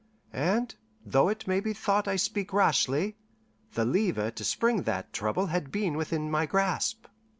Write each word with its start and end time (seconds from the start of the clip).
And 0.33 0.73
though 1.05 1.27
it 1.29 1.45
may 1.45 1.59
be 1.59 1.73
thought 1.73 2.07
I 2.07 2.15
speak 2.15 2.53
rashly, 2.53 3.17
the 3.73 3.85
lever 3.85 4.31
to 4.31 4.43
spring 4.43 4.81
that 4.81 5.13
trouble 5.13 5.45
had 5.53 5.71
been 5.71 5.95
within 5.95 6.31
my 6.31 6.47
grasp. 6.47 7.05